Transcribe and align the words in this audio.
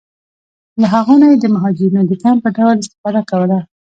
له 0.81 0.87
هغو 0.93 1.15
نه 1.21 1.27
یې 1.31 1.37
د 1.39 1.45
مهاجرینو 1.55 2.01
د 2.09 2.13
کمپ 2.21 2.39
په 2.43 2.49
ډول 2.57 2.75
استفاده 2.79 3.21
کوله. 3.31 3.59